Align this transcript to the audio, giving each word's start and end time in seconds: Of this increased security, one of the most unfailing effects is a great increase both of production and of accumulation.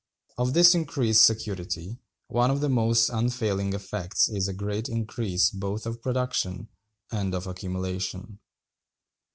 Of 0.35 0.53
this 0.55 0.73
increased 0.73 1.23
security, 1.23 1.99
one 2.25 2.49
of 2.49 2.59
the 2.59 2.69
most 2.69 3.07
unfailing 3.11 3.73
effects 3.73 4.29
is 4.29 4.47
a 4.47 4.53
great 4.55 4.89
increase 4.89 5.51
both 5.51 5.85
of 5.85 6.01
production 6.01 6.69
and 7.11 7.35
of 7.35 7.45
accumulation. 7.45 8.39